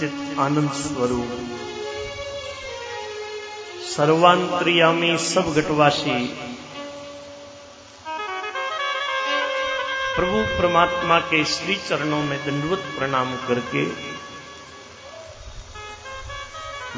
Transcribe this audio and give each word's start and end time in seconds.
सच्चित 0.00 0.38
आनंद 0.40 0.70
स्वरूप 0.74 1.30
सर्वांतरियामी 3.86 5.10
सब 5.24 5.52
घटवासी 5.60 6.14
प्रभु 10.14 10.38
परमात्मा 10.58 11.18
के 11.32 11.44
श्री 11.54 11.74
चरणों 11.88 12.22
में 12.22 12.38
दंडवत 12.46 12.86
प्रणाम 12.98 13.34
करके 13.48 13.84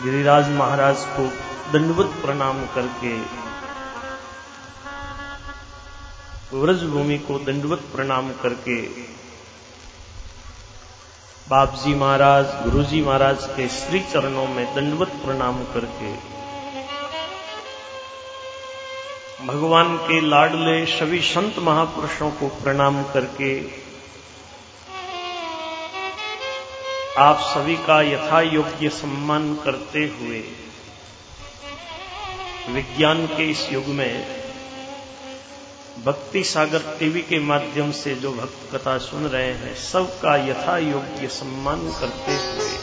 गिरिराज 0.04 0.50
महाराज 0.58 1.04
को 1.16 1.26
दंडवत 1.72 2.14
प्रणाम 2.22 2.64
करके 2.74 3.16
व्रज 6.54 6.84
भूमि 6.92 7.18
को 7.26 7.38
दंडवत 7.50 7.82
प्रणाम 7.94 8.30
करके 8.42 8.80
बाप 11.48 11.74
जी 11.74 11.94
महाराज 11.94 12.46
गुरु 12.64 12.82
जी 12.82 13.00
महाराज 13.02 13.44
के 13.44 13.66
श्री 13.68 14.00
चरणों 14.00 14.46
में 14.48 14.64
दंडवत 14.74 15.08
प्रणाम 15.24 15.56
करके। 15.64 16.12
भगवान 19.46 19.96
के 19.98 20.20
लाडले 20.20 20.74
सभी 20.86 21.20
संत 21.20 21.58
महापुरुषों 21.58 22.30
को 22.30 22.48
प्रणाम 22.62 23.02
करके 23.04 23.50
आप 27.18 27.40
सभी 27.44 27.76
का 27.76 28.00
यथा 28.02 28.40
योग्य 28.40 28.88
सम्मान 28.88 29.54
करते 29.54 30.04
हुए 30.18 30.40
विज्ञान 32.68 33.26
के 33.26 33.50
इस 33.50 33.68
युग 33.72 33.86
में 33.86 34.41
भक्ति 35.98 36.44
सागर 36.44 36.78
टीवी 36.98 37.22
के 37.22 37.38
माध्यम 37.38 37.92
से 37.92 38.14
जो 38.14 38.32
भक्त 38.32 38.76
कथा 38.76 38.98
सुन 38.98 39.26
रहे 39.26 39.52
हैं, 39.52 39.74
सबका 39.76 40.36
यथा 40.36 40.78
योग्य 40.78 41.28
सम्मान 41.28 41.92
करते 41.92 42.32
हुए। 42.32 42.78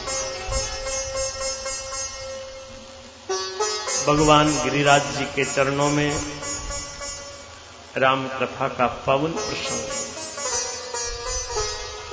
भगवान 4.06 4.52
गिरिराज 4.64 5.02
जी 5.18 5.24
के 5.24 5.44
चरणों 5.44 5.90
में 5.90 6.20
राम 7.96 8.28
कथा 8.28 8.68
का 8.68 8.86
पावन 8.86 9.32
प्रसंग। 9.32 10.10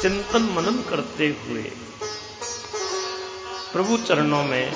चिंतन 0.02 0.42
मनन 0.42 0.84
करते 0.90 1.28
हुए 1.28 1.64
प्रभु 3.74 3.98
चरणों 3.98 4.44
में 4.44 4.74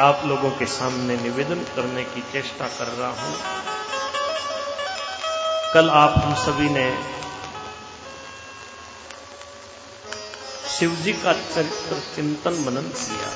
आप 0.00 0.22
लोगों 0.26 0.50
के 0.50 0.66
सामने 0.66 1.16
निवेदन 1.16 1.62
करने 1.76 2.04
की 2.04 2.20
चेष्टा 2.32 2.68
कर 2.68 2.86
रहा 2.86 3.10
हूँ। 3.10 3.34
कल 5.74 5.90
आप 5.90 6.14
हम 6.18 6.34
सभी 6.34 6.68
ने 6.68 6.84
शिव 10.78 10.94
जी 10.96 11.12
का 11.12 11.32
चरित्र 11.32 12.00
चिंतन 12.16 12.52
मनन 12.52 12.88
किया। 12.88 13.28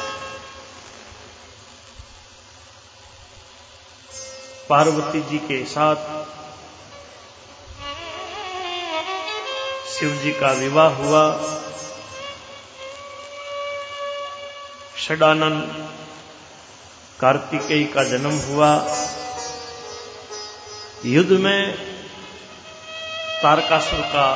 पार्वती 4.68 5.20
जी 5.20 5.38
के 5.38 5.64
साथ 5.64 5.96
शिव 9.90 10.16
जी 10.22 10.32
का 10.32 10.52
विवाह 10.52 10.94
हुआ। 10.94 11.24
षडानंद 14.98 15.90
कार्तिकेय 17.20 17.84
का 17.84 18.04
जन्म 18.04 18.30
हुआ। 18.30 18.70
युद्ध 21.04 21.30
में 21.30 21.72
तारकासुर 23.42 24.00
का 24.00 24.26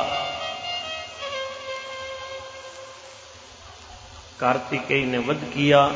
कार्तिकेय 4.39 5.05
ने 5.05 5.17
वध 5.17 5.43
किया। 5.53 5.87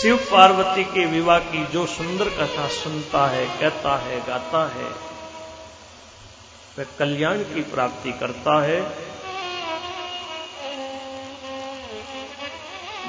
शिव 0.00 0.16
पार्वती 0.16 0.84
के 0.84 1.06
विवाह 1.06 1.38
की 1.38 1.66
जो 1.66 1.86
सुंदर 1.86 2.28
कथा 2.28 2.68
सुनता 2.68 3.26
है, 3.26 3.46
कहता 3.46 3.96
है, 3.96 4.26
गाता 4.26 4.64
है, 4.74 4.90
वह 6.78 6.84
कल्याण 6.98 7.38
की 7.38 7.62
प्राप्ति 7.62 8.12
करता 8.12 8.62
है। 8.62 8.80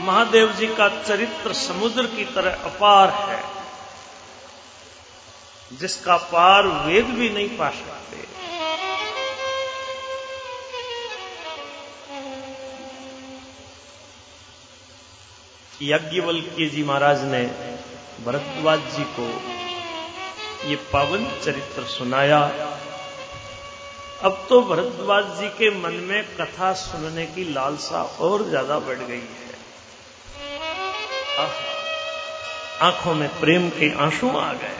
महादेव 0.02 0.52
जी 0.52 0.68
का 0.76 0.88
चरित्र 1.00 1.54
समुद्र 1.56 2.04
की 2.08 2.24
तरह 2.36 2.64
अपार 2.66 3.10
है, 3.22 3.42
जिसका 5.72 6.16
पार 6.32 6.68
वेद 6.86 7.06
भी 7.08 7.30
नहीं 7.30 7.58
पा 7.58 7.70
सकते। 7.72 8.20
यज्ञवल्क्य 15.84 16.66
जी 16.68 16.84
महाराज 16.84 17.24
ने 17.26 17.44
भरद्वाज 18.26 18.80
जी 18.96 19.04
को 19.14 19.28
ये 20.70 20.76
पावन 20.92 21.26
चरित्र 21.44 21.84
सुनाया। 21.90 22.40
अब 24.22 24.46
तो 24.50 24.62
भरद्वाज 24.64 25.26
जी 25.40 25.48
के 25.52 25.70
मन 25.78 25.94
में 26.10 26.24
कथा 26.36 26.74
सुनने 26.80 27.26
की 27.28 27.44
लालसा 27.54 28.02
और 28.22 28.44
ज़्यादा 28.50 28.78
बढ़ 28.80 29.00
गई 29.00 29.20
है। 29.20 29.41
आँखों 32.82 33.14
में 33.14 33.30
प्रेम 33.40 33.70
के 33.70 33.92
आँसू 33.98 34.30
आ 34.38 34.54
गए। 34.54 34.78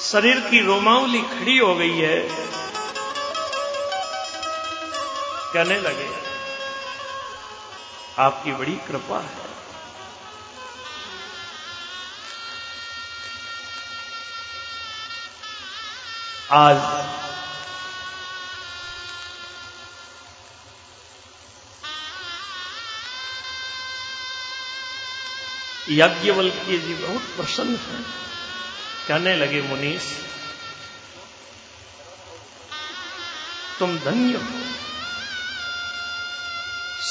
शरीर 0.00 0.40
की 0.40 0.60
रोमावली 0.60 1.20
खड़ी 1.20 1.58
हो 1.58 1.74
गई 1.74 1.98
है। 1.98 2.50
कहने 5.54 5.78
लगे, 5.80 6.08
आपकी 8.18 8.52
बड़ी 8.52 8.76
कृपा 8.88 9.20
है। 9.20 9.50
आज 16.52 16.76
याज्ञवल्क्य 25.90 26.78
जी 26.78 26.94
बहुत 26.94 27.22
प्रसन्न 27.22 27.76
हैं। 27.76 28.04
कहने 29.08 29.36
लगे 29.36 29.62
मुनीष 29.62 30.02
तुम 33.78 33.98
धन्य 33.98 34.36
हो। 34.36 34.60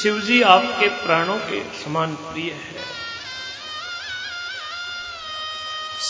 शिवजी 0.01 0.41
आपके 0.41 0.87
प्राणों 0.87 1.37
के 1.39 1.63
समान 1.83 2.15
प्रिय 2.15 2.51
है। 2.51 2.85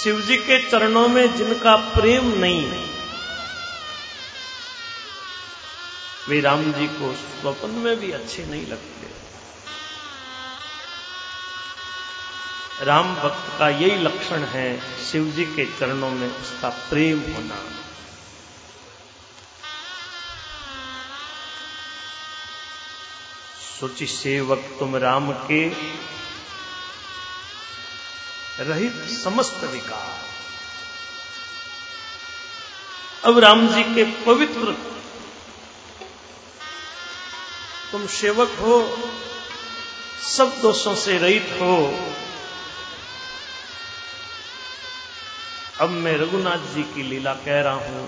शिवजी 0.03 0.37
के 0.37 0.69
चरणों 0.69 1.07
में 1.07 1.37
जिनका 1.37 1.75
प्रेम 1.75 2.27
नहीं 2.27 2.65
है 2.65 2.89
वे 6.29 6.39
राम 6.41 6.73
जी 6.73 6.87
को 6.87 7.13
स्वप्न 7.13 7.69
में 7.69 7.95
भी 7.99 8.11
अच्छे 8.11 8.45
नहीं 8.45 8.67
लगते। 8.67 9.07
राम 12.81 13.15
भक्त 13.15 13.57
का 13.59 13.69
यही 13.69 13.95
लक्षण 13.97 14.43
है 14.43 14.67
शिव 15.05 15.25
जी 15.25 15.45
के 15.45 15.65
चरणों 15.79 16.09
में 16.09 16.27
उसका 16.27 16.69
प्रेम 16.69 17.19
होना। 17.33 17.55
सोची 23.79 24.05
सेवक 24.05 24.63
तुम 24.79 24.95
राम 24.95 25.31
के 25.31 25.67
रहित 28.63 29.03
समस्त 29.23 29.63
विकार। 29.63 30.27
अब 33.23 33.39
राम 33.39 33.67
जी 33.67 33.83
के 33.83 34.03
पवित्र 34.25 34.71
तुम 37.91 38.07
सेवक 38.07 38.57
हो, 38.59 38.79
सब 40.27 40.59
दोषों 40.61 40.95
से 40.95 41.17
रहित 41.17 41.49
हो। 41.61 41.75
अब 45.81 45.89
मैं 45.89 46.13
रघुनाथ 46.17 46.63
जी 46.73 46.83
की 46.83 47.03
लीला 47.03 47.33
कह 47.33 47.61
रहा 47.61 47.73
हूँ। 47.73 48.07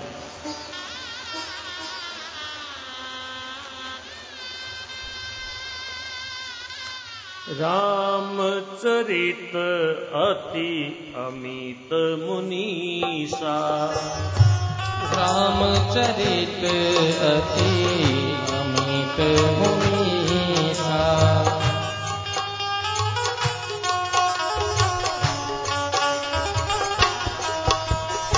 रामचरित 7.60 9.56
अति 10.16 10.74
अमित 11.18 11.94
मुनीसा 12.22 13.56
रामचरित 15.14 16.64
अति 17.30 17.74
अमित 18.60 19.20
मुनीसा 19.60 21.31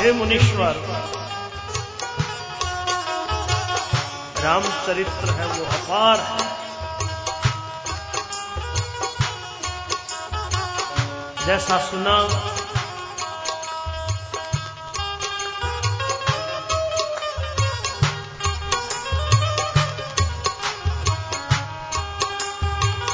हे 0.04 0.12
मुनीश्वर। 0.12 0.78
रामचरित्र 4.44 5.30
है 5.30 5.46
वो 5.48 5.66
अपार। 5.66 6.20
है 6.20 6.48
जैसा 11.46 11.78
सुना 11.78 12.18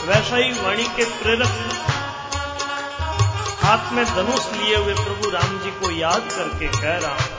वैसा 0.06 0.36
ही 0.36 0.52
वाणी 0.52 0.84
के 0.84 1.06
प्रेरक 1.06 1.89
हाथ 3.70 3.92
में 3.94 4.06
धनुष 4.06 4.46
लिए 4.54 4.78
हुए 4.78 4.94
प्रभु 4.94 5.30
राम 5.30 5.58
जी 5.60 5.72
को 5.72 5.90
याद 5.92 6.30
करके 6.32 6.68
कह 6.68 6.96
रहा 6.98 7.12
हूँ। 7.14 7.38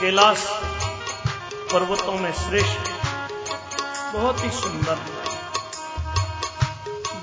कैलाश 0.00 0.46
पर्वतों 1.72 2.18
में 2.18 2.32
श्रेष्ठ, 2.34 2.90
बहुत 4.14 4.44
ही 4.44 4.50
सुंदर। 4.60 5.21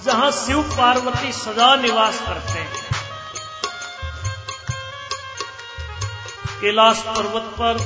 जहाँ 0.10 0.32
शिव 0.32 0.62
पार्वती 0.78 1.32
सदा 1.32 1.76
निवास 1.76 2.20
करते 2.20 2.60
हैं। 2.60 2.78
कैलाश 6.62 7.02
पर्वत 7.08 7.52
पर 7.60 7.78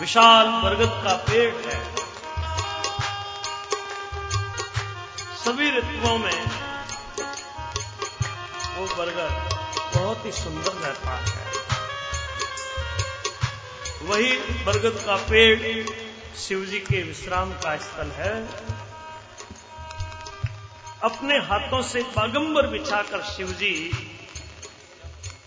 विशाल 0.00 0.46
बरगद 0.62 0.96
का 1.04 1.14
पेड़ 1.14 1.54
है। 1.66 1.78
सभी 5.44 5.70
ऋतुओं 5.78 6.18
में 6.18 6.42
वो 8.76 8.86
बरगद 8.96 9.56
बहुत 9.96 10.26
ही 10.26 10.32
सुंदर 10.32 10.72
रहता 10.82 11.16
है। 11.16 11.26
वही 14.02 14.36
बरगद 14.64 15.02
का 15.06 15.16
पेड़ 15.16 15.58
शिवजी 16.38 16.78
के 16.78 17.02
विश्राम 17.02 17.52
का 17.52 17.76
स्थल 17.76 18.10
है। 18.10 18.34
अपने 21.04 21.36
हाथों 21.46 21.82
से 21.82 22.00
बागंबर 22.16 22.66
बिछाकर 22.66 23.22
शिवजी 23.26 23.74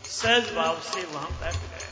सहज 0.05 0.49
भाव 0.55 0.79
से 0.83 1.03
वहाँ 1.13 1.29
बैठ 1.41 1.53
गए। 1.53 1.83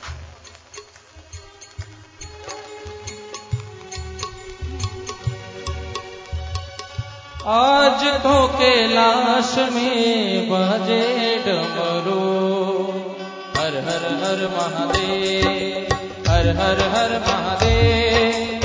आज 7.47 8.03
तो 8.23 8.35
कैलाश 8.57 9.55
में 9.73 10.49
बजे 10.49 11.01
डमरू। 11.45 12.19
हर 13.57 13.77
हर 13.87 14.05
हर 14.23 14.45
महादेव, 14.57 15.95
हर 16.29 16.47
हर 16.57 16.81
हर 16.95 17.19
महादेव। 17.19 18.62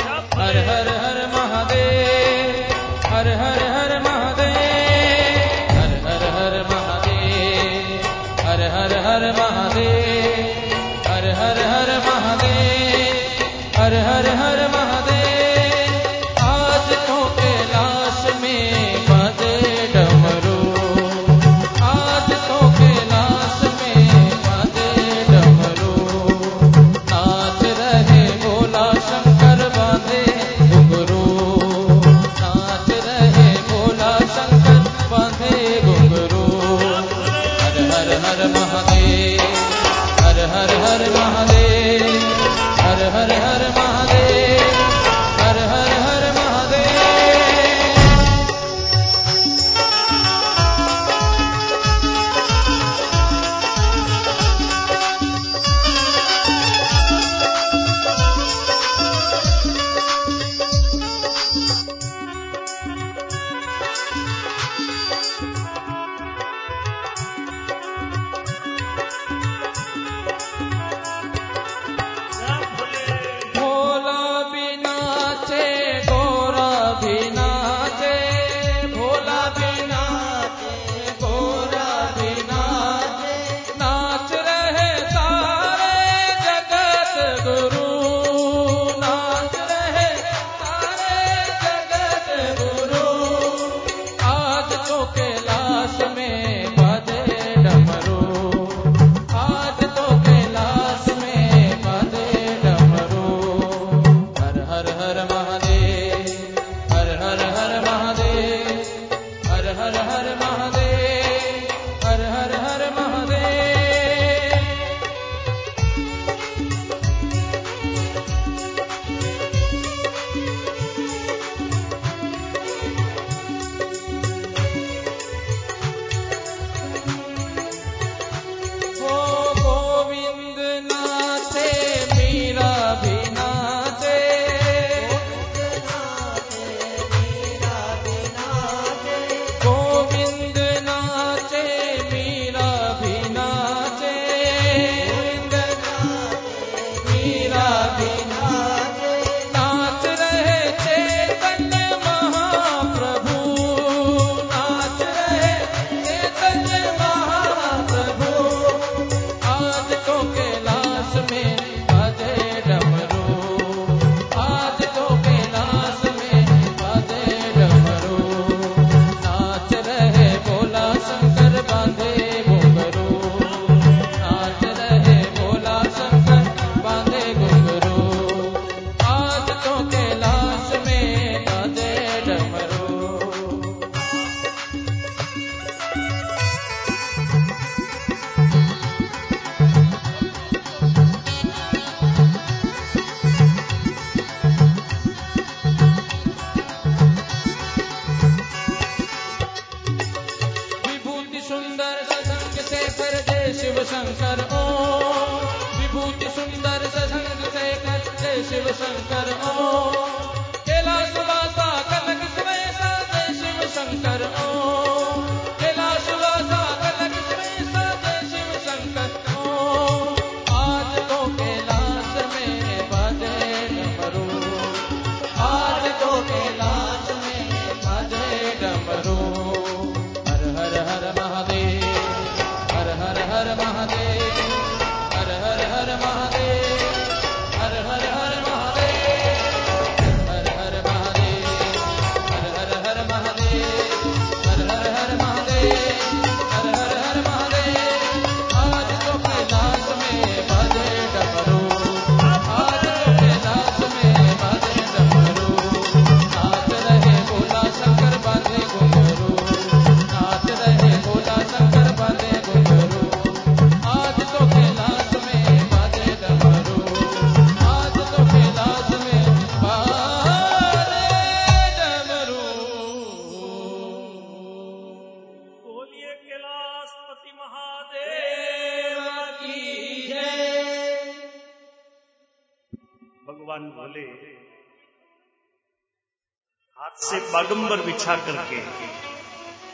बागंबर 287.32 287.80
बिछा 287.80 288.14
करके, 288.16 288.60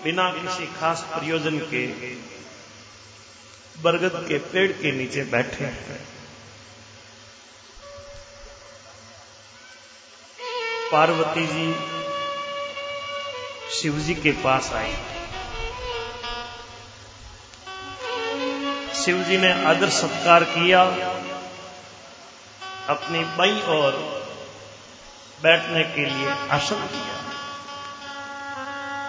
बिना 0.05 0.31
किसी 0.33 0.67
खास 0.67 1.03
प्रयोजन 1.11 1.59
के, 1.59 1.87
बरगद 3.83 4.25
के 4.29 4.39
पेड़ 4.39 4.73
के 4.73 4.93
नीचे 4.93 5.23
बैठे 5.25 5.65
हैं। 5.65 6.01
पार्वती 10.93 11.47
जी 11.47 11.67
शिव 13.77 13.99
जी 13.99 14.15
के 14.15 14.33
पास 14.45 14.73
आए। 14.73 14.93
शिव 18.95 19.23
जी 19.23 19.39
ने 19.39 19.53
आदर 19.65 19.89
सत्कार 19.91 20.45
किया। 20.45 20.83
अपनी 22.89 23.25
बाई 23.37 23.61
और 23.71 23.93
बैठने 25.43 25.83
के 25.85 26.05
लिए 26.05 26.31
आसन 26.51 26.87
दिया 26.87 27.14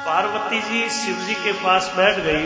पार्वती 0.06 0.60
जी 0.62 0.90
शिव 0.96 1.22
जी 1.28 1.34
के 1.44 1.52
पास 1.62 1.92
बैठ 1.98 2.18
गई। 2.26 2.46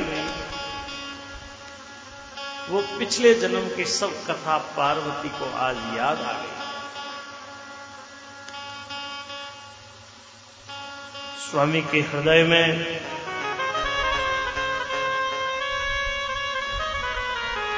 वो 2.69 2.81
पिछले 2.99 3.33
जन्म 3.33 3.67
की 3.75 3.85
सब 3.91 4.11
कथा 4.25 4.57
पार्वती 4.77 5.29
को 5.29 5.45
आज 5.59 5.77
याद 5.97 6.21
आ 6.21 6.31
गई। 6.33 6.57
स्वामी 11.41 11.81
के 11.91 12.01
हृदय 12.09 12.43
में 12.43 12.67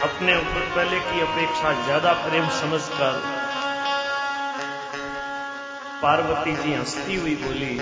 अपने 0.03 0.35
ऊपर 0.37 0.69
पहले 0.75 0.99
की 1.01 1.21
अपेक्षा 1.21 1.71
ज़्यादा 1.83 2.13
प्रेम 2.21 2.49
समझकर 2.59 3.21
पार्वती 6.01 6.55
जी 6.55 6.73
हंसती 6.73 7.15
हुई 7.15 7.35
बोली 7.37 7.73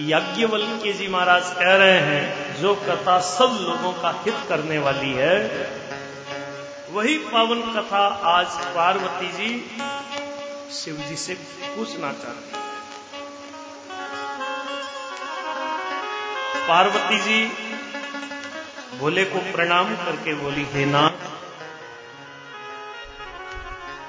याज्ञवल्क्य 0.00 0.92
जी 0.92 1.06
महाराज 1.08 1.50
कह 1.52 1.74
रहे 1.76 1.98
हैं, 2.00 2.56
जो 2.56 2.74
कथा 2.74 3.18
सब 3.20 3.58
लोगों 3.60 3.92
का 3.92 4.10
हित 4.24 4.36
करने 4.48 4.78
वाली 4.78 5.12
है। 5.12 5.36
वही 6.90 7.16
पावन 7.24 7.60
कथा 7.74 8.04
आज 8.28 8.56
पार्वती 8.74 9.28
जी 9.32 9.50
शिव 10.72 10.96
जी 11.08 11.16
से 11.16 11.34
पूछना 11.66 12.12
चाहती 12.12 12.50
है। 12.50 12.60
पार्वती 16.68 17.18
जी 17.18 17.44
भोले 18.98 19.24
को 19.24 19.38
प्रणाम 19.52 19.94
करके 19.96 20.34
बोली, 20.34 20.66
हे 20.72 20.84
नाथ, 20.86 21.28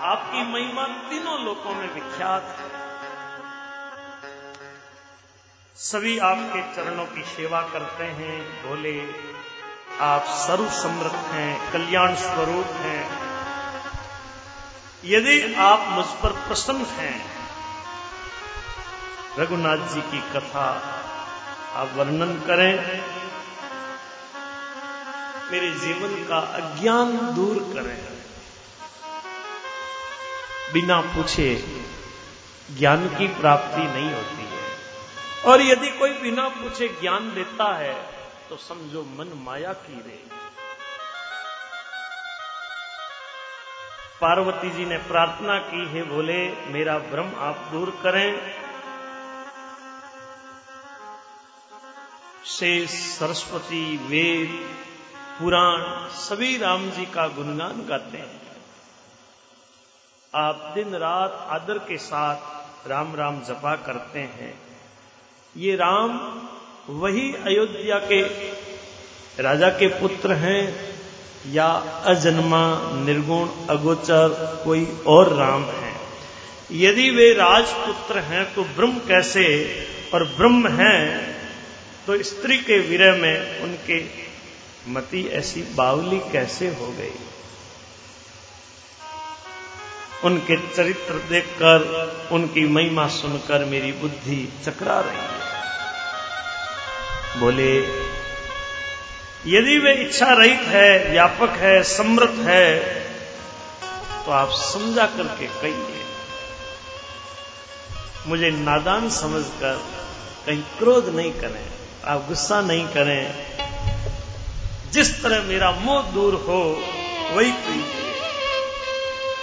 आपकी 0.04 0.42
महिमा 0.44 0.84
तीनों 1.10 1.40
लोकों 1.46 1.74
में 1.74 1.90
विख्यात 1.94 2.56
है। 2.60 2.71
सभी 5.76 6.18
आपके 6.20 6.62
चरणों 6.76 7.06
की 7.06 7.22
सेवा 7.22 7.62
करते 7.62 8.04
हैं 8.04 8.68
बोले 8.68 9.02
आप 10.00 10.22
सर्व 10.22 10.70
समृद्ध 10.70 11.16
हैं, 11.16 11.72
कल्याण 11.72 12.16
स्वरूप 12.16 12.66
हैं। 12.66 13.04
यदि 15.06 15.54
आप 15.54 15.80
मुझ 15.88 16.06
पर 16.06 16.30
प्रसन्न 16.48 16.86
हैं, 16.86 17.26
रघुनाथ 19.40 19.78
जी 19.78 20.02
की 20.02 20.22
कथा 20.22 20.68
आप 21.74 21.90
वर्णन 21.94 22.34
करें। 22.48 22.76
मेरे 25.52 25.72
जीवन 25.72 26.24
का 26.24 26.40
अज्ञान 26.40 27.34
दूर 27.34 27.58
करें। 27.58 28.06
बिना 30.74 31.02
पूछे 31.02 31.56
ज्ञान 32.78 33.08
की 33.08 33.28
प्राप्ति 33.28 33.82
नहीं 33.82 34.14
होती 34.14 34.46
है। 34.46 34.61
और 35.46 35.62
यदि 35.62 35.90
कोई 35.90 36.14
बिना 36.14 36.48
पूछे 36.50 36.88
ज्ञान 37.02 37.34
देता 37.34 37.74
है 37.76 37.94
तो 38.50 38.58
समझो 38.58 39.02
मन 39.02 39.32
माया 39.36 39.74
की 39.74 40.02
रे। 40.02 40.20
पार्वती 44.22 44.70
जी 44.70 44.86
ने 44.86 44.98
प्रार्थना 44.98 45.58
की, 45.60 45.86
है 45.88 46.04
बोले 46.04 46.40
मेरा 46.68 46.98
भ्रम 46.98 47.32
आप 47.40 47.68
दूर 47.72 47.90
करें। 48.04 48.30
शेष 52.46 52.90
सरस्वती 52.90 53.98
वेद, 53.98 54.52
पुराण, 55.40 56.08
सभी 56.10 56.58
राम 56.58 56.90
जी 56.90 57.06
का 57.06 57.28
गुणगान 57.28 57.86
गाते 57.86 58.18
हैं। 58.18 58.42
आप 60.34 60.72
दिन 60.76 60.96
रात 60.96 61.46
आदर 61.52 61.78
के 61.78 61.98
साथ 61.98 62.88
राम 62.88 63.16
राम 63.16 63.42
जपा 63.42 63.76
करते 63.76 64.20
हैं। 64.20 64.71
ये 65.58 65.76
राम 65.76 66.42
वही 66.90 67.34
अयोध्या 67.34 67.98
के 67.98 68.22
राजा 69.44 69.70
के 69.70 69.88
पुत्र 69.88 70.32
हैं 70.32 70.96
या 71.48 71.68
अजन्मा, 72.06 72.92
निर्गुण, 72.94 73.48
अगोचर, 73.70 74.62
कोई 74.66 74.88
और 75.08 75.34
राम 75.34 75.64
है। 75.64 75.94
यदि 76.72 77.10
वे 77.10 77.34
राजपुत्र 77.34 78.20
हैं 78.20 78.54
तो 78.54 78.64
ब्रह्म 78.64 78.92
कैसे 78.92 79.76
और 80.14 80.24
ब्रह्म 80.24 80.68
हैं? 80.68 81.32
तो 82.08 82.24
स्त्री 82.24 82.58
के 82.58 82.80
विरह 82.80 83.16
में 83.16 83.60
उनके 83.60 84.06
मति 84.88 85.30
ऐसी 85.34 85.62
बावली 85.62 86.20
कैसे 86.20 86.68
हो 86.68 86.88
गई? 86.88 87.20
उनके 90.24 90.56
चरित्र 90.68 91.14
देखकर, 91.30 91.78
उनकी 92.32 92.64
महिमा 92.68 93.06
सुनकर 93.12 93.66
मेरी 93.66 93.92
बुद्धि 94.02 94.42
चकरा 94.66 95.00
रही 95.00 95.18
है। 95.18 95.40
बोले, 97.40 97.74
यदि 99.48 99.78
वे 99.78 99.94
इच्छा 100.02 100.32
रहित 100.34 100.64
है, 100.68 100.90
व्यापक 101.12 101.58
है, 101.58 101.82
समृद्ध 101.90 102.40
है 102.40 102.68
तो 104.26 104.32
आप 104.32 104.50
समझा 104.64 105.06
करके 105.08 105.46
कहिए। 105.62 106.02
मुझे 108.28 108.50
नादान 108.52 109.10
समझकर 109.12 109.76
कहीं 110.46 110.62
क्रोध 110.78 111.06
नहीं 111.16 111.32
करें, 111.34 111.66
आप 112.06 112.28
गुस्सा 112.28 112.60
नहीं 112.62 112.86
करें। 112.88 113.24
जिस 114.94 115.10
तरह 115.24 115.40
मेरा 115.44 115.72
मोह 115.80 116.02
दूर 116.12 116.34
हो, 116.48 116.62
वही 117.32 117.52
कीजिए 117.60 118.01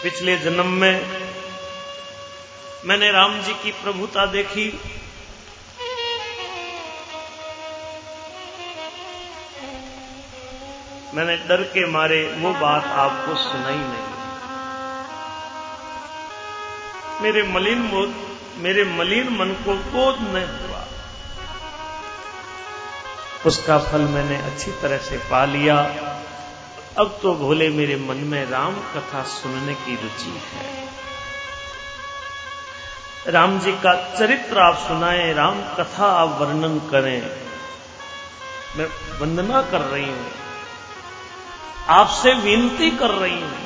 पिछले 0.03 0.37
जन्म 0.39 0.67
में 0.73 0.97
मैंने 2.85 3.11
राम 3.13 3.41
जी 3.43 3.55
की 3.55 3.71
प्रभुता 3.83 4.25
देखी। 4.27 4.67
मैंने 11.15 11.37
डर 11.49 11.63
के 11.73 11.87
मारे 11.87 12.21
वो 12.39 12.53
बात 12.55 12.85
आपको 12.99 13.35
सुनाई 13.37 13.77
नहीं। 13.77 14.07
मेरे 17.23 17.43
मलिन 17.49 17.81
मेरे 18.59 18.85
मलिन 18.85 19.29
मन 19.31 19.55
को 19.65 19.75
बोध 19.91 20.17
न 20.21 20.45
हुआ। 20.61 20.85
उसका 23.47 23.79
फल 23.81 24.03
मैंने 24.09 24.37
अच्छी 24.43 24.71
तरह 24.83 24.99
से 24.99 25.17
पा 25.31 25.45
लिया। 25.47 25.77
अब 26.99 27.19
तो 27.23 27.35
भोले 27.35 27.69
मेरे 27.69 27.97
मन 27.97 28.17
में 28.17 28.51
राम 28.51 28.75
कथा 28.75 29.23
सुनने 29.23 29.75
की 29.75 29.95
रुचि 29.95 30.31
है। 30.31 30.89
राम 33.29 33.61
जी 33.61 33.73
का 33.73 34.17
चरित्र 34.19 34.59
आप 34.59 34.77
सुनाएँ, 34.77 35.35
राम 35.35 35.63
कथा 35.63 36.07
आप 36.07 36.41
वर्णन 36.41 36.79
करें। 36.79 37.23
मैं 38.77 38.87
वंदना 39.21 39.63
कर 39.63 39.81
रही 39.81 40.07
हूँ। 40.07 40.31
आपसे 41.89 42.35
विनती 42.35 42.91
कर 42.91 43.11
रही 43.11 43.41
हूँ। 43.41 43.59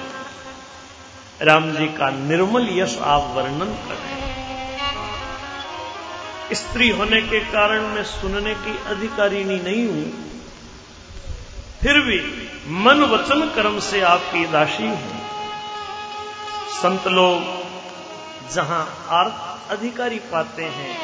राम 1.42 1.72
जी 1.72 1.86
का 1.86 2.10
निर्मल 2.10 2.68
यश 2.70 2.98
आप 2.98 3.32
वर्णन 3.34 3.74
करें। 3.88 4.22
स्त्री 6.52 6.88
होने 6.88 7.22
के 7.22 7.40
कारण 7.40 7.82
मैं 7.82 8.04
सुनने 8.04 8.54
की 8.54 8.78
अधिकारिणी 8.86 9.58
नहीं 9.58 9.86
हूँ। 9.88 10.31
फिर 11.82 11.98
भी 12.00 12.18
मन 12.82 13.00
वचन 13.02 13.40
कर्म 13.54 13.78
से 13.80 14.00
आपकी 14.00 14.42
दासी 14.46 14.88
हूँ। 14.88 15.20
संत 16.72 17.06
लोग 17.08 17.40
जहाँ 18.54 18.82
आर्थ 19.10 19.70
अधिकारी 19.70 20.18
पाते 20.32 20.64
हैं, 20.76 20.94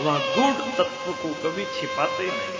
वहाँ 0.00 0.20
गूढ़ 0.36 0.60
तत्व 0.76 1.06
को 1.12 1.28
कभी 1.44 1.64
छिपाते 1.74 2.26
नहीं। 2.26 2.58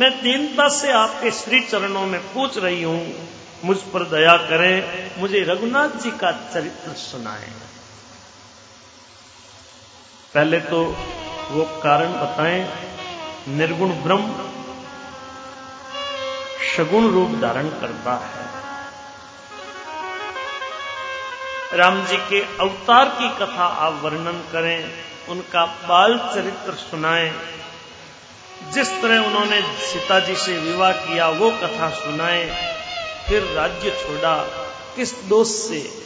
मैं 0.00 0.10
दीनता 0.22 0.66
से 0.68 0.92
आपके 0.94 1.30
श्री 1.30 1.60
चरणों 1.60 2.06
में 2.06 2.20
पूछ 2.34 2.58
रही 2.58 2.82
हूँ, 2.82 3.02
मुझ 3.64 3.78
पर 3.92 4.04
दया 4.08 4.36
करें, 4.48 4.74
मुझे 5.18 5.40
रघुनाथ 5.44 5.88
जी 6.02 6.10
का 6.18 6.30
चरित्र 6.54 6.92
सुनाएँ। 6.98 7.50
पहले 10.34 10.60
तो 10.60 10.84
वो 11.50 11.64
कारण 11.82 12.12
बताएँ, 12.12 12.60
निर्गुण 13.48 13.90
ब्रह्म 14.02 14.49
सगुण 16.60 17.12
रूप 17.12 17.30
धारण 17.30 17.68
करता 17.68 18.14
है। 18.14 18.60
राम 21.78 22.04
जी 22.04 22.16
के 22.16 22.40
अवतार 22.40 23.08
की 23.08 23.28
कथा 23.28 23.64
आप 23.64 24.00
वर्णन 24.02 24.44
करें, 24.52 24.92
उनका 25.28 25.66
बाल 25.66 26.18
चरित्र 26.34 26.72
सुनाएँ। 26.72 27.32
जिस 28.72 29.02
तरह 29.02 29.18
उन्होंने 29.18 29.62
सीता 29.62 30.20
जी 30.20 30.36
से 30.36 30.58
विवाह 30.58 30.92
किया, 30.92 31.28
वो 31.28 31.50
कथा 31.50 31.90
सुनाए। 31.90 32.74
फिर 33.28 33.42
राज्य 33.42 33.90
छोड़ा, 33.90 34.36
किस 34.96 35.24
दोष 35.24 35.48
से? 35.48 36.02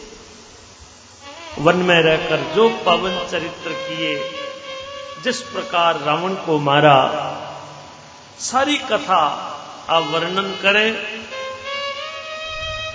वन 1.59 1.77
में 1.77 2.03
रहकर 2.03 2.55
जो 2.55 2.69
पवन 2.69 3.27
चरित्र 3.31 3.71
किए, 3.71 4.33
जिस 5.25 5.41
प्रकार 5.41 6.01
रावण 6.01 6.35
को 6.35 6.59
मारा, 6.59 7.11
सारी 8.39 8.77
कथा 8.77 9.51
आप 9.91 10.03
वर्णन 10.03 10.59
करें। 10.63 10.93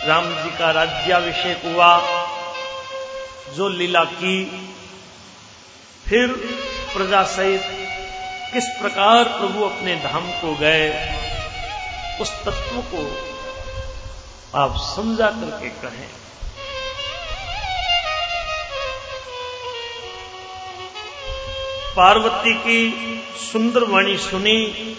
राम 0.08 0.44
जी 0.44 0.50
का 0.58 0.72
राज्याभिषेक 0.72 1.62
हुआ, 1.66 2.02
जो 3.54 3.70
लीला 3.70 4.04
की। 4.04 4.46
फिर 6.08 6.28
प्रजा 6.96 7.24
सहित 7.24 7.62
किस 8.54 8.64
प्रकार 8.82 9.24
प्रभु 9.24 9.64
अपने 9.64 9.96
धाम 9.96 10.32
को 10.32 10.56
गए, 10.56 10.90
उस 12.22 12.32
तत्व 12.32 12.82
को 12.94 13.04
आप 14.56 14.76
समझा 14.96 15.28
करके 15.28 15.70
कहें। 15.70 16.10
पार्वती 21.96 22.54
की 22.54 22.90
सुंदर 23.52 23.84
वाणी 23.84 24.18
सुनी 24.18 24.96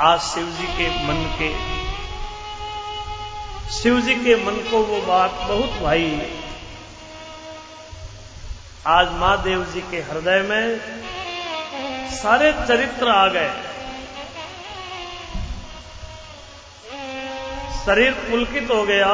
आज 0.00 0.20
शिव 0.20 0.46
जी 0.46 0.66
के 0.66 0.88
मन 0.88 1.36
के 1.42 1.50
शिव 3.72 4.00
जी 4.00 4.14
के 4.14 4.44
मन 4.44 4.54
को 4.70 4.78
वो 4.82 5.00
बात 5.00 5.30
बहुत 5.30 5.70
भाई। 5.70 6.38
आज 8.86 9.12
महादेव 9.12 9.64
जी 9.64 9.80
के 9.80 9.96
हृदय 9.96 10.40
में 10.40 10.78
सारे 12.10 12.52
चरित्र 12.52 13.08
आ 13.08 13.28
गए। 13.28 13.50
शरीर 17.86 18.12
पुलकित 18.12 18.70
हो 18.70 18.82
गया। 18.84 19.12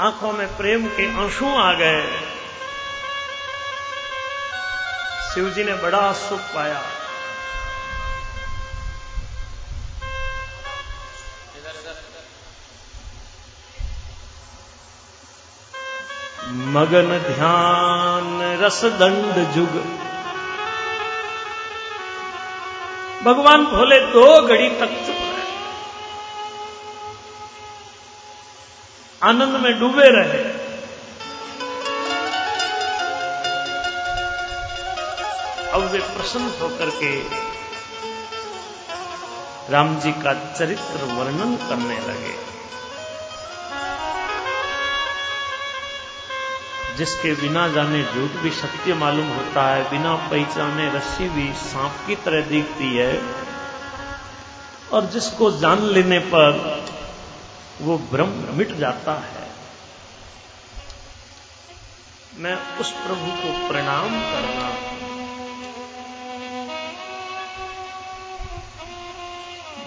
आँखों 0.00 0.32
में 0.32 0.56
प्रेम 0.56 0.86
के 0.86 1.24
आँसू 1.24 1.54
आ 1.56 1.72
गए। 1.72 2.20
शिव 5.34 5.50
जी 5.50 5.64
ने 5.64 5.72
बड़ा 5.72 6.12
सुख 6.12 6.40
पाया। 6.40 6.99
मगन 16.70 17.18
ध्यान 17.18 18.58
रसदंड 18.60 19.52
जुग। 19.52 19.70
भगवान 23.24 23.64
भोले 23.64 24.00
दो 24.00 24.42
घड़ी 24.42 24.68
तक 24.68 24.86
चुप 24.86 25.16
रहे। 25.16 25.56
आनंद 29.22 29.56
में 29.60 29.80
डूबे 29.80 30.08
रहे। 30.08 30.70
अब 35.70 35.82
वे 35.92 35.98
प्रसन्न 35.98 36.52
होकर 36.62 36.90
के 36.90 37.20
राम 39.72 40.00
जी 40.00 40.12
का 40.12 40.54
चरित्र 40.54 41.04
वर्णन 41.04 41.56
करने 41.56 42.00
लगे। 42.00 42.49
जिसके 46.96 47.34
बिना 47.34 47.68
जाने 47.68 48.02
झूठ 48.02 48.30
भी 48.30 48.50
सत्य 48.50 48.94
मालूम 48.94 49.28
होता 49.28 49.74
है, 49.74 49.90
बिना 49.90 50.14
पहचाने 50.14 50.90
रस्सी 50.90 51.28
भी 51.28 51.52
सांप 51.52 52.06
की 52.06 52.16
तरह 52.16 52.40
दिखती 52.40 52.96
है। 52.96 53.22
और 54.92 55.04
जिसको 55.04 55.50
जान 55.50 55.82
लेने 55.82 56.18
पर 56.18 56.84
वो 57.80 57.98
ब्रह्म 57.98 58.46
मिट 58.54 58.72
जाता 58.72 59.12
है। 59.12 59.50
मैं 62.36 62.78
उस 62.78 62.92
प्रभु 62.92 63.30
को 63.42 63.68
प्रणाम 63.68 64.08
करना 64.08 64.70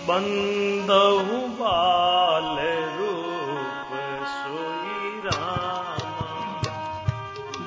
बंदहु 0.07 1.47
बाल 1.47 2.57
रूप 2.97 3.02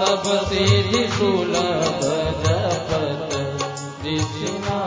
सब 0.00 0.22
सिद्धि 0.48 1.00
सुलभ 1.14 2.04
जपत 2.42 3.32
जिसना 4.04 4.79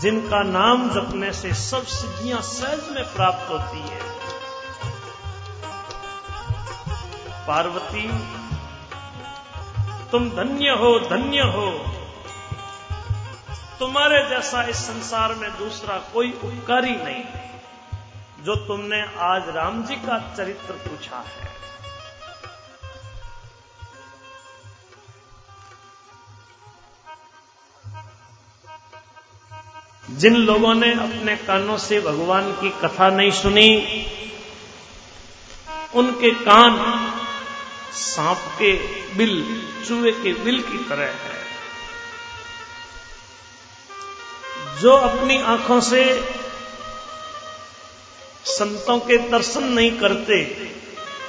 जिनका 0.00 0.42
नाम 0.42 0.88
जपने 0.90 1.32
से 1.32 1.52
सब 1.54 1.86
सिद्धियाँ 1.86 2.40
सहज 2.42 2.88
में 2.90 3.04
प्राप्त 3.14 3.50
होती 3.50 3.80
है। 3.80 4.00
पार्वती, 7.46 8.08
तुम 10.10 10.30
धन्य 10.30 10.70
हो 10.70 10.98
धन्य 11.00 11.40
हो। 11.54 11.70
तुम्हारे 13.78 14.22
जैसा 14.28 14.62
इस 14.62 14.76
संसार 14.76 15.34
में 15.34 15.50
दूसरा 15.58 15.98
कोई 16.14 16.32
उपकारी 16.44 16.94
नहीं, 16.94 17.24
जो 18.44 18.56
तुमने 18.56 19.00
आज 19.18 19.48
राम 19.48 19.82
जी 19.82 19.96
का 19.96 20.18
चरित्र 20.36 20.72
पूछा 20.72 21.16
है। 21.16 21.48
जिन 30.10 30.36
लोगों 30.36 30.74
ने 30.74 30.92
अपने 30.92 31.36
कानों 31.36 31.78
से 31.78 32.00
भगवान 32.00 32.52
की 32.52 32.70
कथा 32.70 33.10
नहीं 33.10 33.30
सुनी, 33.30 34.06
उनके 35.94 36.30
कान 36.30 36.76
सांप 37.92 38.38
के 38.38 38.72
बिल, 39.14 39.62
चूहे 39.88 40.12
के 40.12 40.32
बिल 40.32 40.62
की 40.62 40.78
तरह 40.78 41.06
है। 41.06 41.46
जो 44.80 44.92
अपनी 44.92 45.42
आँखों 45.42 45.80
से 45.80 46.28
संतों 48.44 48.98
के 48.98 49.18
दर्शन 49.18 49.64
नहीं 49.64 49.98
करते, 49.98 50.70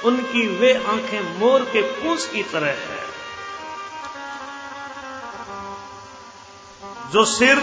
उनकी 0.04 0.46
वे 0.46 0.74
आँखें 0.74 1.38
मोर 1.38 1.60
के 1.62 1.82
पूंछ 1.82 2.26
की 2.26 2.42
तरह 2.42 2.70
है। 2.70 2.98
जो 7.12 7.24
सिर 7.24 7.58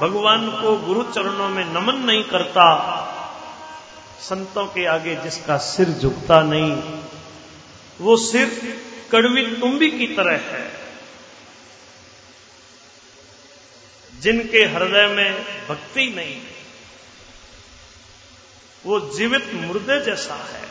भगवान 0.00 0.50
को 0.50 0.76
गुरु 0.76 1.02
चरणों 1.02 1.48
में 1.48 1.64
नमन 1.64 1.94
नहीं 1.94 2.24
करता, 2.24 2.64
संतों 4.20 4.66
के 4.66 4.84
आगे 4.86 5.14
जिसका 5.16 5.56
सिर 5.56 5.88
झुकता 5.88 6.42
नहीं, 6.42 7.02
वो 8.00 8.16
सिर 8.16 8.48
कड़वी 9.12 9.46
तुम्बी 9.56 9.90
की 9.90 10.06
तरह 10.06 10.36
है। 10.36 10.78
जिनके 14.20 14.58
हृदय 14.58 15.06
में 15.06 15.44
भक्ति 15.68 16.12
नहीं 16.16 16.34
है 16.34 16.58
वो 18.86 19.00
जीवित 19.00 19.50
मुर्दे 19.54 20.04
जैसा 20.04 20.34
है। 20.34 20.68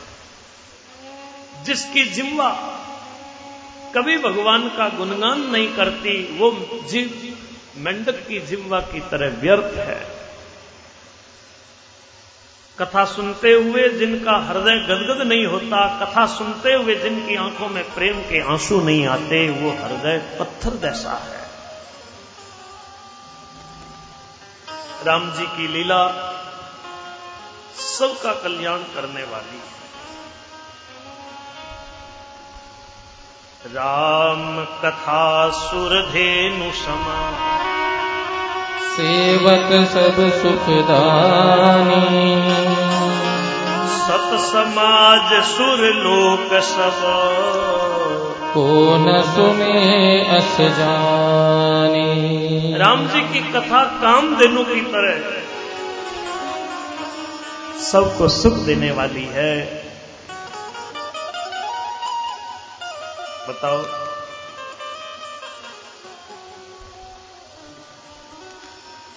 जिसकी 1.64 2.04
जिम्वा 2.06 2.50
कभी 3.96 4.18
भगवान 4.18 4.70
का 4.70 4.90
गुणगान 4.90 5.42
नहीं 5.42 5.68
करती, 5.76 6.38
वो 6.38 6.52
जीव 6.90 7.08
मेंढक 7.78 8.28
की 8.28 8.40
जिम्वा 8.40 8.80
की 8.80 9.00
तरह 9.00 9.42
व्यर्थ 9.42 9.78
है। 9.78 10.18
कथा 12.80 13.06
सुनते 13.06 13.52
हुए 13.52 13.90
जिनका 13.90 14.38
हृदय 14.38 14.76
गदगद 14.76 15.28
नहीं 15.28 15.46
होता, 15.46 16.06
कथा 16.06 16.26
सुनते 16.26 16.74
हुए 16.74 16.96
जिनकी 16.96 17.36
आँखों 17.36 17.70
में 17.70 17.94
प्रेम 17.94 18.22
के 18.22 18.42
आँसू 18.54 18.82
नहीं 18.82 19.08
आते, 19.08 19.50
वो 19.50 19.72
हृदय 19.72 20.38
पत्थर 20.40 20.76
जैसा 20.76 21.12
है। 21.12 21.48
राम 25.06 25.32
जी 25.32 25.46
की 25.46 25.68
लीला 25.68 26.08
सबका 27.76 28.34
कल्याण 28.34 28.78
करने 28.78 29.24
वाली 29.24 29.58
है। 29.58 29.78
राम 33.68 34.66
कथा 34.66 35.50
सुरधेनु 35.50 36.72
समा 36.72 37.57
सेवक 38.98 39.88
सब 39.88 40.16
सुखदानी। 40.42 42.36
सत 43.90 44.52
समाज 44.52 45.44
सुर 45.44 45.78
लोक 45.78 46.64
सब। 46.64 47.04
को 48.54 48.98
न 48.98 49.22
सुने 49.22 50.20
अस 50.38 50.58
जानी। 50.62 52.38
राम 52.78 53.08
जी 53.08 53.22
की 53.22 53.40
कथा 53.40 53.84
काम 53.86 54.36
देनु 54.36 54.64
की 54.64 54.82
तरह 54.82 55.42
सबको 57.82 58.28
सुख 58.28 58.54
देने 58.54 58.92
वाली 58.92 59.30
है। 59.34 59.84
बताओ। 63.50 63.82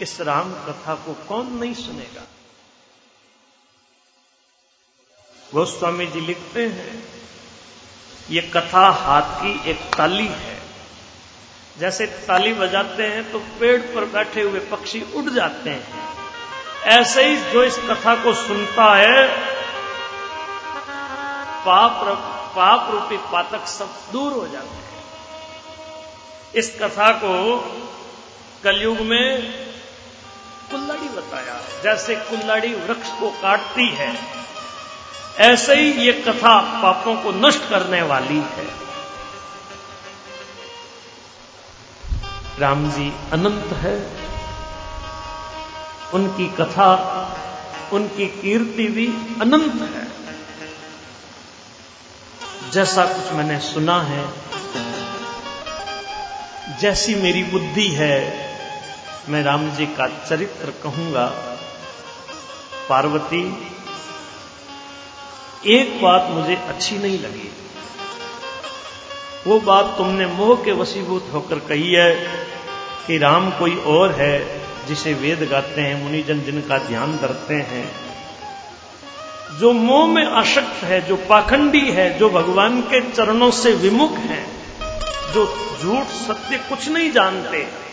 इस 0.00 0.20
राम 0.20 0.52
कथा 0.66 0.94
को 0.96 1.14
कौन 1.28 1.52
नहीं 1.54 1.74
सुनेगा? 1.74 2.22
गोस्वामी 5.54 6.06
जी 6.06 6.20
लिखते 6.20 6.66
हैं, 6.66 7.02
ये 8.30 8.40
कथा 8.54 8.88
हाथ 8.90 9.22
की 9.42 9.70
एक 9.70 9.80
ताली 9.96 10.26
है। 10.26 10.58
जैसे 11.78 12.06
ताली 12.26 12.52
बजाते 12.52 13.06
हैं 13.06 13.30
तो 13.32 13.38
पेड़ 13.60 13.80
पर 13.94 14.04
बैठे 14.04 14.42
हुए 14.42 14.60
पक्षी 14.70 15.00
उड़ 15.14 15.28
जाते 15.30 15.70
हैं। 15.70 16.08
ऐसे 16.90 17.24
ही 17.26 17.36
जो 17.52 17.64
इस 17.64 17.76
कथा 17.80 18.14
को 18.24 18.34
सुनता 18.34 18.94
है, 18.94 19.26
पाप 21.64 22.04
पाप 22.56 22.90
रूपी 22.90 23.16
पातक 23.32 23.66
सब 23.68 23.90
दूर 24.12 24.32
हो 24.32 24.46
जाते 24.48 24.68
हैं। 24.68 25.02
इस 26.54 26.74
कथा 26.80 27.10
को 27.14 27.32
कलयुग 28.64 28.98
में 29.00 29.69
कुल्लाड़ी 30.70 31.08
बताया, 31.08 31.60
जैसे 31.82 32.16
कुल्लाड़ी 32.16 32.74
वृक्ष 32.74 33.08
को 33.08 33.30
काटती 33.30 33.88
है। 33.88 34.18
ऐसे 35.38 35.74
ही 35.74 35.92
ये 35.92 36.12
कथा 36.12 36.82
पापों 36.82 37.16
को 37.16 37.32
नष्ट 37.32 37.60
करने 37.70 38.02
वाली 38.02 38.38
है। 38.38 38.66
राम 42.58 42.90
जी 42.90 43.12
अनंत 43.32 43.72
है। 43.72 44.20
उनकी 46.14 46.46
कथा, 46.46 46.88
उनकी 47.92 48.26
कीर्ति 48.26 48.86
भी 48.86 49.06
अनंत 49.40 49.90
है। 49.90 50.10
जैसा 52.70 53.06
कुछ 53.06 53.32
मैंने 53.32 53.60
सुना 53.60 54.02
है, 54.02 54.28
जैसी 56.80 57.14
मेरी 57.14 57.44
बुद्धि 57.44 57.88
है 57.88 58.49
मैं 59.28 59.42
राम 59.42 59.70
जी 59.70 59.86
का 59.86 60.06
चरित्र 60.06 60.70
कहूँगा। 60.70 61.26
पार्वती, 62.88 63.56
एक 65.66 66.02
बात 66.02 66.30
मुझे 66.30 66.56
अच्छी 66.56 66.98
नहीं 66.98 67.18
लगी। 67.18 67.52
वो 69.46 69.60
बात 69.60 69.94
तुमने 69.98 70.26
मोह 70.26 70.64
के 70.64 70.72
वसीभूत 70.72 71.30
होकर 71.32 71.58
कही 71.58 71.92
है 71.92 72.14
कि 73.06 73.18
राम 73.18 73.50
कोई 73.50 73.76
और 73.76 74.12
है 74.12 74.60
जिसे 74.86 75.14
वेद 75.14 75.48
गाते 75.50 75.80
हैं, 75.80 76.04
मुनिजन 76.04 76.40
जिनका 76.40 76.78
ध्यान 76.78 77.18
करते 77.18 77.54
हैं। 77.54 77.92
जो 79.58 79.72
मोह 79.72 80.06
में 80.06 80.26
आशक्त 80.26 80.84
है, 80.84 81.00
जो 81.00 81.16
पाखंडी 81.16 81.90
है, 81.90 82.18
जो 82.18 82.30
भगवान 82.30 82.80
के 82.80 83.10
चरणों 83.10 83.50
से 83.50 83.72
विमुख 83.72 84.12
है, 84.12 84.46
जो 85.32 85.68
झूठ 85.82 86.04
सत्य 86.04 86.58
कुछ 86.58 86.88
नहीं 86.88 87.12
जानते। 87.12 87.89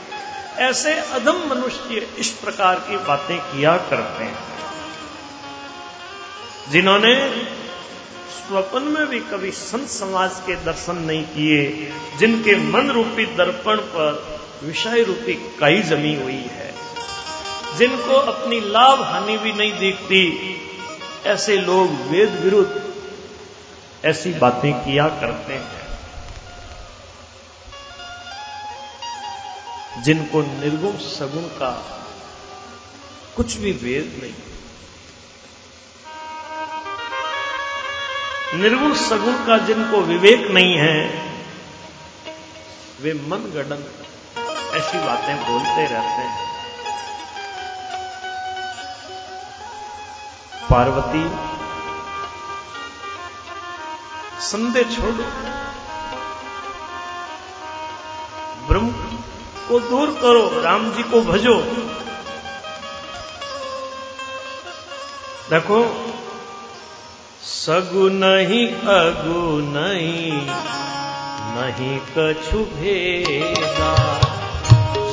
ऐसे 0.60 0.94
अधम 0.94 1.38
मनुष्य 1.50 2.08
इस 2.18 2.30
प्रकार 2.44 2.76
की 2.80 2.98
बातें 2.98 3.40
किया 3.40 3.78
करते 3.78 4.24
हैं। 4.24 4.38
जिन्होंने 6.72 7.14
स्वप्न 8.30 8.82
में 8.84 9.08
भी 9.08 9.20
कभी 9.20 9.52
संत 9.52 9.88
समाज 9.90 10.32
के 10.46 10.56
दर्शन 10.56 10.98
नहीं 10.98 11.24
किए, 11.24 11.92
जिनके 12.18 12.56
मन 12.56 12.92
रूपी 12.92 13.26
दर्पण 13.26 13.78
पर 13.78 14.40
विषय 14.64 15.04
रूपी 15.04 15.34
कई 15.34 15.82
जमी 15.82 16.16
हुई 16.16 16.42
है, 16.52 16.74
जिनको 17.78 18.14
अपनी 18.14 18.60
लाभ 18.60 19.02
हानि 19.02 19.38
भी 19.38 19.54
नहीं 19.54 19.80
दिखती, 19.80 20.24
ऐसे 21.26 21.58
लोग 21.58 21.92
वेद 22.08 22.30
विरुद्ध 22.30 22.84
ऐसी 24.06 24.34
बातें 24.34 24.74
किया 24.74 25.08
करते 25.08 25.54
हैं। 25.54 25.77
जिनको 30.04 30.42
निर्गुण 30.42 30.98
सगुण 31.04 31.48
का 31.60 31.72
कुछ 33.36 33.56
भी 33.56 33.72
वेद 33.84 34.20
नहीं। 34.22 34.34
निर्गुण 38.62 38.94
सगुण 38.96 39.36
का 39.46 39.58
जिनको 39.58 40.02
विवेक 40.04 40.52
नहीं 40.52 40.76
है, 40.78 41.00
वे 43.02 43.14
मन 43.14 43.42
गडन 43.56 43.84
ऐसी 44.78 44.98
बातें 45.00 45.36
बोलते 45.38 45.86
रहते 45.86 46.22
हैं। 46.24 46.46
पार्वती, 50.70 51.26
संदेह 54.42 54.96
छोड़ो 54.96 55.26
को 59.68 59.80
दूर 59.80 60.12
करो 60.22 60.62
राम 60.62 60.90
जी 60.92 61.04
को 61.04 61.22
भजो। 61.22 61.56
देखो 65.50 65.80
सगु 67.44 68.08
नहीं 68.14 68.66
अगु 68.94 69.42
नहीं 69.68 70.32
नहीं 71.56 71.98
कछु 72.16 72.60
भेदा। 72.74 73.92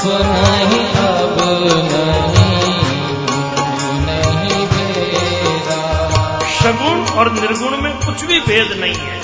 सब 0.00 0.22
नहीं 0.22 0.86
अब 0.94 1.40
नहीं 1.40 2.76
नहीं 4.06 4.66
सगुण 6.60 7.18
और 7.18 7.32
निर्गुण 7.32 7.76
में 7.76 7.96
कुछ 7.96 8.24
भी 8.24 8.40
भेद 8.40 8.72
नहीं 8.72 8.94
है। 8.94 9.20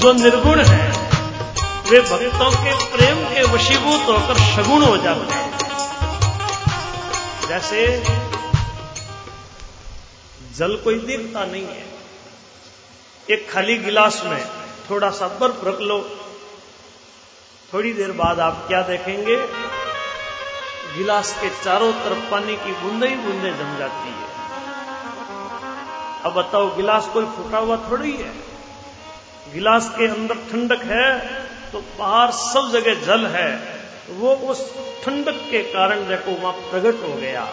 जो 0.00 0.12
निर्गुण 0.12 0.62
है, 0.64 0.90
वे 1.90 2.00
भक्तों 2.00 2.50
के 2.50 2.96
प्रेम 2.96 3.24
के 3.24 3.42
वशीभूत 3.42 4.08
होकर 4.08 4.38
सगुण 4.38 4.82
हो 4.82 4.96
जाते 4.96 5.34
हैं। 5.34 5.58
जैसे 7.48 8.04
जल 10.56 10.76
कोई 10.76 10.98
दिखता 10.98 11.44
नहीं 11.44 11.66
है। 11.66 11.86
एक 13.30 13.50
खाली 13.52 13.76
गिलास 13.76 14.22
में 14.24 14.46
थोड़ा 14.90 15.10
सा 15.10 15.28
बर्फ़ 15.28 15.64
रख 15.64 15.80
लो 15.80 16.15
थोड़ी 17.76 17.92
देर 17.92 18.12
बाद 18.12 18.38
आप 18.40 18.64
क्या 18.68 18.80
देखेंगे? 18.82 19.36
गिलास 20.96 21.32
के 21.42 21.48
चारों 21.64 21.92
तरफ़ 21.92 22.30
पानी 22.30 22.54
की 22.56 22.72
बूंदे 22.72 23.08
ही 23.08 23.16
बूंदे 23.16 23.50
जम 23.50 23.76
जाती 23.78 24.08
है। 24.10 24.28
अब 26.24 26.32
बताओ, 26.32 26.76
गिलास 26.76 27.06
कोई 27.06 27.24
फूटा 27.24 27.58
हुआ 27.58 27.76
थोड़ी 27.90 28.12
है? 28.12 28.30
गिलास 29.54 29.90
के 29.98 30.06
अंदर 30.06 30.34
ठंडक 30.34 30.84
है 30.84 31.18
तो 31.72 31.84
बाहर 31.98 32.30
सब 32.30 32.70
जगह 32.72 32.94
जल 33.06 33.26
है। 33.26 33.50
वो 34.10 34.34
उस 34.34 34.74
ठंडक 35.04 35.44
के 35.50 35.62
कारण 35.62 36.08
देखो, 36.08 36.30
वहाँ 36.32 36.52
प्रकट 36.52 37.08
हो 37.08 37.14
गया। 37.14 37.46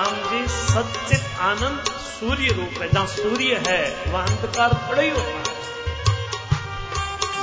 राम 0.00 0.14
जी 0.30 0.46
सच्चित 0.48 1.40
आनंद 1.40 1.88
सूर्य 2.00 2.52
रूप 2.52 2.82
है, 2.82 2.88
जहाँ 2.92 3.06
सूर्य 3.06 3.62
है, 3.66 4.12
वहाँ 4.12 4.26
अंधकार 4.26 4.74
पड़ा 4.74 5.02
ही 5.02 5.10
होता 5.10 5.22
है। 5.22 5.42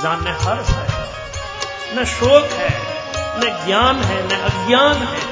जहाँ 0.02 0.16
न 0.20 0.34
हर्ष 0.40 0.68
है, 0.68 0.88
न 1.96 2.04
शोक 2.04 2.48
है, 2.52 2.70
न 3.38 3.66
ज्ञान 3.66 3.96
है, 3.96 4.18
न 4.26 4.40
अज्ञान 4.42 4.96
है, 5.02 5.22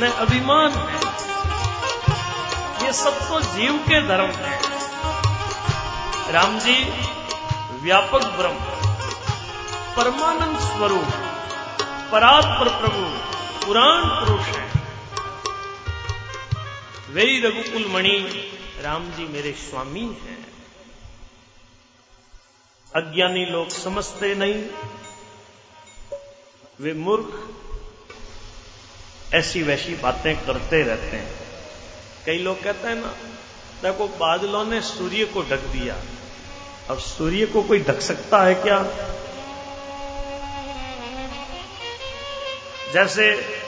न 0.00 0.10
अभिमान 0.18 0.70
है। 0.70 1.00
ये 2.86 2.92
सब 2.92 3.28
तो 3.28 3.40
जीव 3.40 3.72
के 3.88 4.02
धर्म 4.08 4.30
है। 4.40 4.60
राम 6.32 6.58
जी, 6.58 6.78
व्यापक 7.80 8.24
ब्रह्म, 8.36 8.58
परमानंद 9.96 10.58
स्वरूप, 10.58 11.08
परात्पर 12.12 12.68
प्रभु, 12.80 13.02
पुराण 13.66 14.04
पुरुष 14.20 14.46
है। 14.46 14.59
वही 17.10 17.40
रघुकुल 17.40 17.86
मणि 17.86 18.18
राम 18.80 19.12
जी 19.12 19.24
मेरे 19.24 19.52
स्वामी 19.52 20.00
हैं। 20.00 20.46
अज्ञानी 22.96 23.46
लोग 23.46 23.68
समझते 23.68 24.34
नहीं। 24.34 24.64
वे 26.80 26.92
मूर्ख, 26.92 27.54
ऐसी 29.34 29.62
वैसी 29.62 29.94
बातें 29.94 30.46
करते 30.46 30.82
रहते 30.82 31.16
हैं। 31.16 31.40
कई 32.26 32.38
लोग 32.38 32.62
कहते 32.62 32.88
हैं 32.88 32.96
ना, 32.96 33.16
देखो 33.82 34.08
बादलों 34.08 34.64
ने 34.64 34.80
सूर्य 34.82 35.24
को 35.24 35.42
ढक 35.42 35.60
दिया। 35.60 35.96
अब 36.90 36.98
सूर्य 36.98 37.46
को 37.46 37.62
कोई 37.62 37.78
ढक 37.78 38.00
सकता 38.00 38.42
है 38.42 38.54
क्या? 38.54 38.82
जैसे 42.92 43.59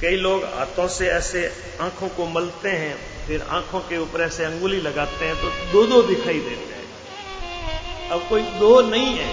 कई 0.00 0.16
लोग 0.16 0.44
हाथों 0.46 0.86
से 0.88 1.08
ऐसे 1.10 1.46
आँखों 1.80 2.08
को 2.08 2.26
मलते 2.28 2.70
हैं, 2.72 2.96
फिर 3.26 3.42
आँखों 3.50 3.80
के 3.80 3.98
ऊपर 3.98 4.20
ऐसे 4.22 4.44
अंगुली 4.44 4.80
लगाते 4.80 5.26
हैं 5.26 5.34
तो 5.36 5.48
दो 5.72 5.86
दो 5.86 6.02
दिखाई 6.04 6.40
देते 6.40 6.74
हैं। 6.74 8.10
अब 8.10 8.28
कोई 8.28 8.42
दो 8.58 8.80
नहीं 8.82 9.14
है, 9.14 9.32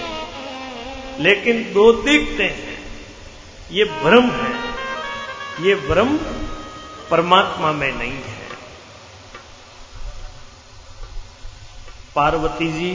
लेकिन 1.20 1.62
दो 1.72 1.92
दिखते 2.02 2.44
हैं। 2.44 2.74
ये 3.70 3.84
भ्रम 3.84 4.30
है, 4.32 4.52
ये 5.60 5.74
भ्रम 5.86 6.16
परमात्मा 7.10 7.72
में 7.72 7.92
नहीं 7.92 8.12
है। 8.12 8.34
पार्वती 12.16 12.72
जी 12.72 12.92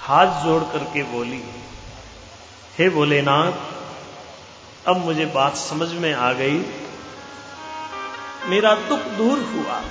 हाथ 0.00 0.44
जोड़ 0.44 0.62
करके 0.72 1.02
बोली, 1.12 1.42
हे 2.78 2.88
भोलेनाथ 2.90 3.74
अब 4.88 4.96
मुझे 4.96 5.26
बात 5.26 5.56
समझ 5.56 5.88
में 5.88 6.14
आ 6.14 6.32
गई। 6.32 6.58
मेरा 8.44 8.74
दुख 8.74 8.98
दूर 8.98 9.38
हुआ। 9.38 9.82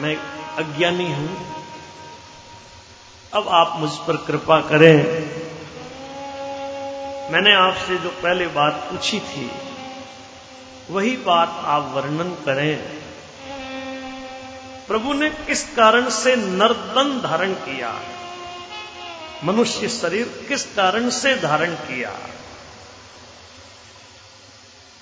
मैं 0.00 0.16
अज्ञानी 0.56 1.12
हूँ। 1.12 1.56
अब 3.34 3.48
आप 3.48 3.72
मुझ 3.76 3.90
पर 3.90 4.16
कृपा 4.16 4.60
करें। 4.60 5.02
मैंने 7.32 7.54
आपसे 7.54 7.96
जो 7.96 8.08
पहले 8.08 8.46
बात 8.46 8.72
पूछी 8.72 9.20
थी, 9.20 9.50
वही 10.90 11.16
बात 11.16 11.48
आप 11.64 11.82
वर्णन 11.94 12.28
करें। 12.28 12.76
प्रभु 14.88 15.12
ने 15.12 15.30
किस 15.30 15.76
कारण 15.76 16.10
से 16.10 16.36
नर्तन 16.36 17.20
धारण 17.20 17.52
किया? 17.52 18.00
मनुष्य 19.44 19.88
शरीर 19.88 20.44
किस 20.48 20.64
कारण 20.64 21.10
से 21.10 21.36
धारण 21.36 21.74
किया? 21.74 22.16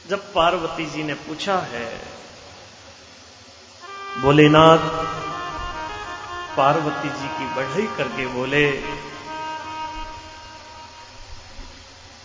जब 0.09 0.33
पार्वती 0.33 0.87
जी 0.87 1.03
ने 1.03 1.15
पूछा 1.15 1.59
है, 1.59 2.01
भोलेनाथ, 4.21 4.79
पार्वती 6.57 7.09
जी 7.09 7.29
की 7.29 7.47
बढ़ई 7.55 7.87
करके 7.97 8.27
बोले, 8.27 8.83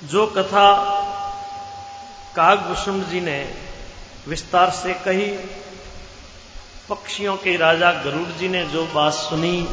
जो 0.03 0.27
कथा 0.27 0.75
कागभूषण 2.35 3.03
जी 3.03 3.21
ने 3.21 3.55
विस्तार 4.27 4.69
से 4.69 4.93
कही, 4.93 5.31
पक्षियों 6.89 7.37
के 7.37 7.57
राजा 7.57 7.91
गरुड़ 7.91 8.27
जी 8.27 8.49
ने 8.49 8.65
जो 8.65 8.85
बात 8.85 9.13
सुनी 9.13 9.67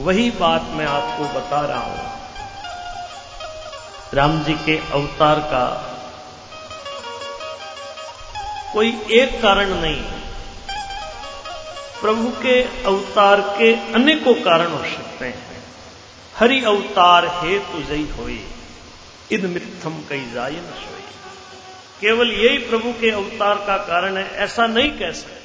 वही 0.00 0.30
बात 0.30 0.62
मैं 0.70 0.86
आपको 0.86 1.24
बता 1.24 1.60
रहा 1.66 1.80
हूँ। 1.80 2.10
राम 4.14 4.42
जी 4.44 4.54
के 4.54 4.76
अवतार 4.92 5.40
का 5.40 5.64
कोई 8.72 8.88
एक 9.10 9.40
कारण 9.42 9.74
नहीं। 9.74 10.02
प्रभु 12.00 12.28
के 12.42 12.62
अवतार 12.84 13.40
के 13.58 13.72
अनेकों 13.92 14.34
कारण 14.34 14.72
हो 14.72 14.82
सकते 14.84 15.24
हैं। 15.24 15.62
हरि 16.36 16.64
अवतार 16.64 17.26
हे 17.26 17.58
तुझई 17.58 18.08
होई 18.18 18.40
इन 19.32 19.46
मिथम 19.46 20.02
कई 20.08 20.24
जाय 20.30 20.50
न 20.50 20.74
सोई 20.78 21.04
केवल 22.00 22.32
यही 22.32 22.58
प्रभु 22.58 22.92
के 22.92 23.10
अवतार 23.10 23.54
का 23.56 23.76
कारण 23.76 24.16
है, 24.16 24.30
ऐसा 24.36 24.66
नहीं 24.66 24.90
कह 24.90 25.12
सकते। 25.12 25.41